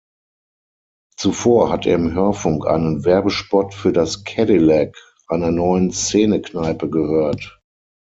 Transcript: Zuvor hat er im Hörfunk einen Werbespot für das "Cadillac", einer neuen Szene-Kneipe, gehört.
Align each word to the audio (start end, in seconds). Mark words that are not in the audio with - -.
Zuvor 1.15 1.69
hat 1.69 1.85
er 1.85 1.93
im 1.93 2.11
Hörfunk 2.15 2.65
einen 2.65 3.05
Werbespot 3.05 3.75
für 3.75 3.93
das 3.93 4.23
"Cadillac", 4.23 4.97
einer 5.27 5.51
neuen 5.51 5.91
Szene-Kneipe, 5.91 6.89
gehört. 6.89 7.61